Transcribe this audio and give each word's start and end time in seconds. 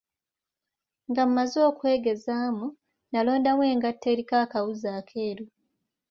Nga 1.09 1.23
mazze 1.33 1.59
okwegezaamu, 1.69 2.67
nalondamu 3.11 3.61
engatto 3.71 4.05
eriko 4.13 4.33
akawuzi 4.43 4.87
akeeru. 4.99 5.45